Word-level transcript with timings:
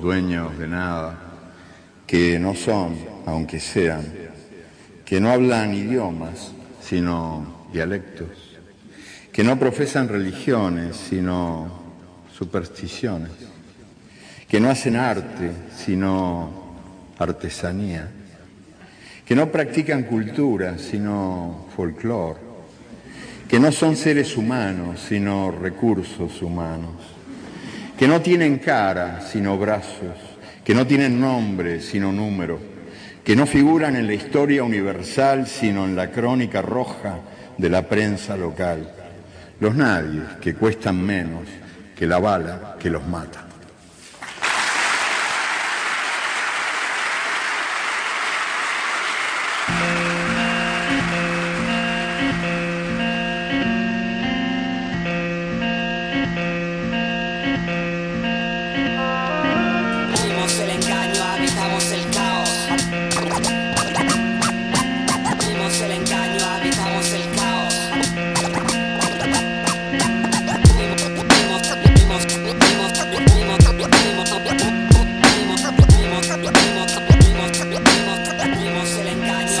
dueños 0.00 0.58
de 0.58 0.66
nada, 0.66 1.18
que 2.06 2.38
no 2.38 2.54
son, 2.54 2.96
aunque 3.26 3.60
sean, 3.60 4.04
que 5.04 5.20
no 5.20 5.30
hablan 5.30 5.74
idiomas, 5.74 6.52
sino 6.80 7.68
dialectos, 7.72 8.28
que 9.32 9.44
no 9.44 9.58
profesan 9.58 10.08
religiones, 10.08 10.96
sino 10.96 11.70
supersticiones, 12.36 13.30
que 14.48 14.60
no 14.60 14.68
hacen 14.68 14.96
arte, 14.96 15.52
sino 15.76 16.50
artesanía, 17.18 18.10
que 19.24 19.34
no 19.36 19.50
practican 19.50 20.02
cultura, 20.02 20.76
sino 20.78 21.66
folclore, 21.74 22.40
que 23.48 23.60
no 23.60 23.70
son 23.70 23.96
seres 23.96 24.36
humanos, 24.36 25.00
sino 25.08 25.50
recursos 25.50 26.42
humanos, 26.42 26.96
que 27.98 28.08
no 28.08 28.20
tienen 28.20 28.58
cara, 28.58 29.20
sino 29.20 29.58
brazos, 29.58 30.16
que 30.64 30.74
no 30.74 30.86
tienen 30.86 31.20
nombre, 31.20 31.80
sino 31.80 32.12
número, 32.12 32.58
que 33.24 33.36
no 33.36 33.46
figuran 33.46 33.96
en 33.96 34.06
la 34.06 34.14
historia 34.14 34.64
universal, 34.64 35.46
sino 35.46 35.84
en 35.84 35.94
la 35.94 36.10
crónica 36.10 36.62
roja 36.62 37.18
de 37.56 37.68
la 37.68 37.88
prensa 37.88 38.36
local. 38.36 38.90
Los 39.60 39.74
nadies 39.74 40.24
que 40.40 40.54
cuestan 40.54 41.04
menos 41.04 41.48
que 41.94 42.06
la 42.06 42.18
bala 42.18 42.76
que 42.80 42.90
los 42.90 43.06
mata. 43.06 43.51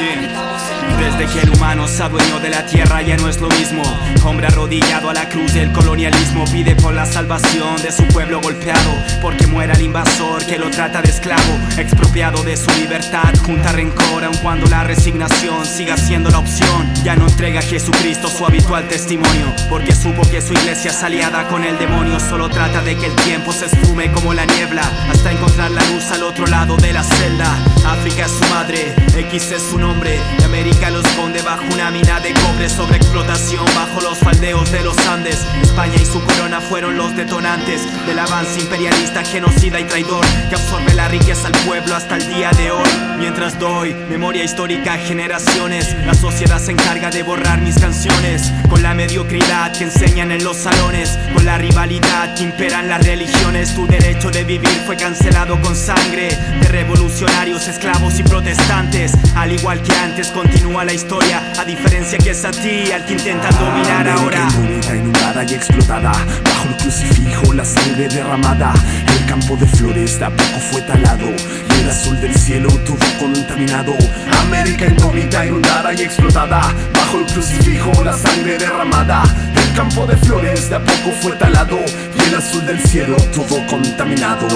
Yeah. 0.02 0.51
Desde 0.98 1.26
que 1.26 1.40
el 1.40 1.50
humano 1.50 1.88
se 1.88 2.02
adueñó 2.02 2.38
de 2.40 2.50
la 2.50 2.64
tierra 2.66 3.02
ya 3.02 3.16
no 3.16 3.28
es 3.28 3.40
lo 3.40 3.48
mismo. 3.48 3.82
Hombre 4.24 4.46
arrodillado 4.46 5.10
a 5.10 5.14
la 5.14 5.28
cruz 5.28 5.52
del 5.54 5.72
colonialismo 5.72 6.44
pide 6.44 6.76
por 6.76 6.94
la 6.94 7.06
salvación 7.06 7.76
de 7.82 7.90
su 7.90 8.04
pueblo 8.08 8.40
golpeado. 8.40 8.92
Porque 9.20 9.46
muera 9.46 9.74
el 9.74 9.82
invasor 9.82 10.44
que 10.46 10.58
lo 10.58 10.70
trata 10.70 11.02
de 11.02 11.10
esclavo. 11.10 11.58
Expropiado 11.76 12.42
de 12.44 12.56
su 12.56 12.70
libertad, 12.78 13.34
junta 13.44 13.72
rencor 13.72 14.24
aun 14.24 14.36
cuando 14.38 14.66
la 14.66 14.84
resignación 14.84 15.66
siga 15.66 15.96
siendo 15.96 16.30
la 16.30 16.38
opción. 16.38 16.92
Ya 17.02 17.16
no 17.16 17.26
entrega 17.26 17.60
a 17.60 17.62
Jesucristo 17.62 18.28
su 18.28 18.46
habitual 18.46 18.86
testimonio. 18.88 19.52
Porque 19.68 19.94
supo 19.94 20.22
que 20.30 20.40
su 20.40 20.52
iglesia 20.52 20.90
es 20.90 21.02
aliada 21.02 21.48
con 21.48 21.64
el 21.64 21.78
demonio. 21.78 22.20
Solo 22.20 22.48
trata 22.48 22.80
de 22.82 22.96
que 22.96 23.06
el 23.06 23.16
tiempo 23.16 23.52
se 23.52 23.66
esfume 23.66 24.12
como 24.12 24.34
la 24.34 24.46
niebla. 24.46 24.82
Hasta 25.10 25.32
encontrar 25.32 25.70
la 25.70 25.82
luz 25.90 26.10
al 26.12 26.22
otro 26.22 26.46
lado 26.46 26.76
de 26.76 26.92
la 26.92 27.02
celda. 27.02 27.56
África 27.86 28.26
es 28.26 28.32
su 28.32 28.54
madre, 28.54 28.94
X 29.16 29.52
es 29.52 29.62
su 29.62 29.78
nombre. 29.78 30.18
América 30.44 30.81
los 30.90 31.06
conde 31.12 31.41
de 32.62 32.68
cobre 32.68 32.68
sobre 32.68 32.96
explotación 32.96 33.64
bajo 33.74 34.00
los 34.00 34.18
faldeos 34.18 34.70
de 34.70 34.82
los 34.82 34.96
Andes. 35.06 35.38
España 35.62 35.96
y 36.00 36.04
su 36.04 36.20
corona 36.22 36.60
fueron 36.60 36.96
los 36.96 37.14
detonantes 37.16 37.82
del 38.06 38.18
avance 38.18 38.60
imperialista, 38.60 39.24
genocida 39.24 39.80
y 39.80 39.84
traidor 39.84 40.24
que 40.48 40.54
absorbe 40.54 40.94
la 40.94 41.08
riqueza 41.08 41.48
al 41.48 41.52
pueblo 41.66 41.94
hasta 41.94 42.16
el 42.16 42.34
día 42.34 42.50
de 42.52 42.70
hoy. 42.70 42.88
Mientras 43.18 43.58
doy 43.58 43.94
memoria 44.08 44.44
histórica 44.44 44.94
a 44.94 44.98
generaciones, 44.98 45.94
la 46.06 46.14
sociedad 46.14 46.60
se 46.60 46.72
encarga 46.72 47.10
de 47.10 47.22
borrar 47.22 47.60
mis 47.60 47.78
canciones 47.78 48.50
con 48.68 48.82
la 48.82 48.94
mediocridad 48.94 49.72
que 49.72 49.84
enseñan 49.84 50.32
en 50.32 50.44
los 50.44 50.56
salones, 50.56 51.18
con 51.34 51.44
la 51.44 51.58
rivalidad 51.58 52.34
que 52.34 52.44
imperan 52.44 52.88
las 52.88 53.04
religiones. 53.04 53.74
Tu 53.74 53.86
derecho 53.86 54.30
de 54.30 54.44
vivir 54.44 54.82
fue 54.86 54.96
cancelado 54.96 55.60
con 55.62 55.74
sangre 55.74 56.28
de 56.60 56.68
revolucionarios, 56.68 57.68
esclavos 57.68 58.18
y 58.18 58.22
protestantes. 58.22 59.12
Al 59.34 59.52
igual 59.52 59.82
que 59.82 59.92
antes, 59.94 60.28
continúa 60.28 60.84
la 60.84 60.92
historia, 60.92 61.42
a 61.58 61.64
diferencia 61.64 62.18
que 62.18 62.30
es 62.30 62.44
a 62.44 62.51
ti 62.52 62.92
al 62.92 63.04
que 63.04 63.14
intentan 63.14 63.52
dominar 63.58 64.08
ahora. 64.08 64.46
América 64.48 64.94
inundada 64.94 65.44
y 65.44 65.54
explotada 65.54 66.12
Bajo 66.44 66.68
el 66.68 66.76
crucifijo 66.76 67.52
la 67.52 67.64
sangre 67.64 68.08
derramada. 68.08 68.72
El 69.06 69.26
campo 69.26 69.56
de 69.56 69.66
flores 69.66 70.18
de 70.18 70.24
a 70.24 70.30
poco 70.30 70.58
fue 70.70 70.82
talado 70.82 71.26
Y 71.26 71.80
el 71.82 71.90
azul 71.90 72.20
del 72.20 72.34
cielo 72.34 72.68
todo 72.86 72.98
contaminado. 73.18 73.94
América 74.46 74.86
indómita, 74.86 75.46
inundada 75.46 75.92
y 75.94 76.02
explotada 76.02 76.60
Bajo 76.94 77.18
el 77.18 77.26
crucifijo 77.26 78.04
la 78.04 78.12
sangre 78.12 78.58
derramada 78.58 79.22
Campo 79.74 80.06
de 80.06 80.16
flores 80.18 80.68
de 80.68 80.76
a 80.76 80.80
poco 80.80 81.12
fue 81.22 81.32
talado 81.32 81.78
Y 82.14 82.28
el 82.28 82.34
azul 82.34 82.64
del 82.66 82.78
cielo 82.80 83.16
todo 83.34 83.66
contaminado. 83.66 84.46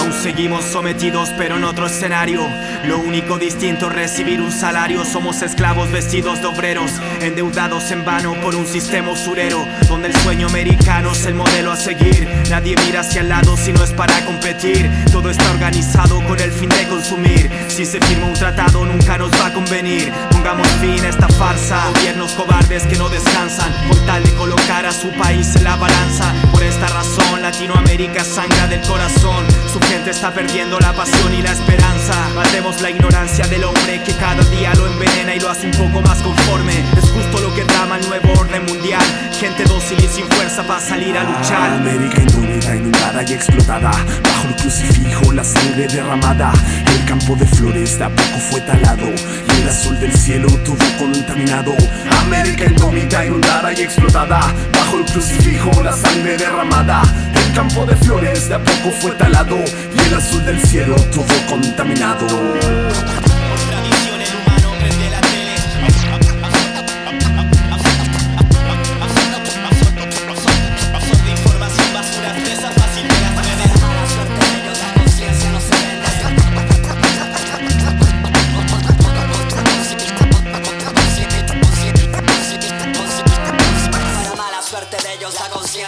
Aún 0.00 0.12
seguimos 0.12 0.64
sometidos 0.64 1.30
pero 1.36 1.56
en 1.56 1.64
otro 1.64 1.86
escenario. 1.86 2.40
Lo 2.86 2.98
único 2.98 3.38
distinto 3.38 3.88
es 3.88 3.92
recibir 3.92 4.40
un 4.40 4.50
salario. 4.50 5.04
Somos 5.04 5.42
esclavos 5.42 5.90
vestidos 5.92 6.40
de 6.40 6.46
obreros 6.46 6.90
Endeudados 7.20 7.90
en 7.90 8.04
vano 8.04 8.34
por 8.40 8.54
un 8.54 8.66
sistema 8.66 9.10
usurero 9.10 9.66
Donde 9.88 10.08
el 10.08 10.16
sueño 10.16 10.46
americano 10.46 11.12
es 11.12 11.26
el 11.26 11.34
modelo 11.34 11.72
a 11.72 11.76
seguir. 11.76 12.26
Nadie 12.48 12.76
mira 12.86 13.00
hacia 13.00 13.20
el 13.20 13.28
lado 13.28 13.56
si 13.56 13.72
no 13.72 13.84
es 13.84 13.92
para 13.92 14.24
competir. 14.24 14.90
Todo 15.12 15.30
está 15.30 15.50
organizado 15.50 16.24
con 16.26 16.40
el 16.40 16.50
fin 16.50 16.70
de 16.70 16.88
consumir. 16.88 17.50
Si 17.68 17.84
se 17.84 18.00
firma 18.00 18.26
un 18.26 18.34
tratado 18.34 18.86
nunca 18.86 19.18
nos 19.18 19.30
va 19.32 19.46
a 19.46 19.52
convenir. 19.52 20.10
Pongamos 20.30 20.68
fin 20.80 21.04
a 21.04 21.08
esta 21.08 21.28
farsa. 21.28 21.78
Gobiernos 21.94 22.32
cobardes 22.32 22.84
que 22.84 22.96
no 22.96 23.08
descansan 23.08 23.72
Con 23.88 24.06
tal 24.06 24.24
de 24.24 24.30
colocar 24.46 24.86
a 24.86 24.92
su 24.92 25.10
país 25.10 25.56
en 25.56 25.64
la 25.64 25.74
balanza. 25.74 26.32
Por 26.52 26.62
esta 26.62 26.86
razón 26.86 27.42
Latinoamérica 27.42 28.22
sangra 28.22 28.68
del 28.68 28.80
corazón. 28.82 29.44
Su 29.72 29.80
gente 29.80 30.10
está 30.10 30.32
perdiendo 30.32 30.78
la 30.78 30.92
pasión 30.92 31.34
y 31.34 31.42
la 31.42 31.50
esperanza. 31.50 32.14
Matemos 32.36 32.80
la 32.80 32.90
ignorancia 32.90 33.44
del 33.48 33.64
hombre 33.64 34.00
que 34.04 34.12
cada 34.12 34.42
día 34.44 34.72
lo 34.74 34.86
envenena 34.86 35.34
y 35.34 35.40
lo 35.40 35.50
hace 35.50 35.66
un 35.66 35.72
poco 35.72 36.00
más 36.00 36.18
conforme. 36.22 36.78
Es 36.96 37.10
justo 37.10 37.40
lo 37.40 37.52
que 37.56 37.64
trama 37.64 37.98
el 37.98 38.06
nuevo 38.06 38.32
orden 38.38 38.64
mundial. 38.66 39.02
Gente 39.40 39.64
dócil 39.64 39.98
y 39.98 40.06
sin 40.06 40.26
fuerza 40.28 40.62
para 40.62 40.80
salir 40.80 41.18
a 41.18 41.24
luchar. 41.24 41.72
América 41.72 42.22
indómita, 42.22 42.76
inundada 42.76 43.22
y 43.24 43.32
explotada 43.32 43.90
Bajo 44.22 44.48
el 44.48 44.56
crucifijo 44.56 45.32
la 45.32 45.42
sangre 45.42 45.88
derramada. 45.88 46.52
El 46.94 47.04
campo 47.04 47.34
de 47.34 47.46
flores 47.46 47.98
de 47.98 48.04
a 48.04 48.10
poco 48.10 48.38
fue 48.50 48.60
talado. 48.60 49.08
Y 49.08 49.60
el 49.60 49.68
azul 49.68 49.98
del 49.98 50.14
cielo 50.14 50.48
todo 50.64 50.86
contaminado. 50.98 51.74
América 52.22 52.66
indómita, 52.66 53.24
inundada 53.26 53.45
y 53.72 53.82
explotada 53.82 54.40
Bajo 54.72 54.98
el 54.98 55.04
crucifijo 55.06 55.82
la 55.82 55.92
sangre 55.92 56.36
derramada. 56.36 57.02
El 57.34 57.52
campo 57.54 57.84
de 57.86 57.96
flores 57.96 58.48
de 58.48 58.54
a 58.54 58.58
poco 58.58 58.90
fue 59.00 59.12
talado 59.12 59.56
Y 59.56 60.06
el 60.06 60.14
azul 60.14 60.44
del 60.44 60.60
cielo 60.60 60.96
todo 61.12 61.24
contaminado 61.48 62.26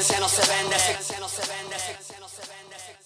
No 0.09 0.29
se 0.29 0.43
ganancia 0.47 1.21
no 1.21 1.29
se 1.29 1.43
vende. 1.43 1.78